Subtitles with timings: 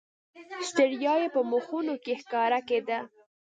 [0.69, 2.99] ستړیا یې په مخونو کې ښکاره کېده.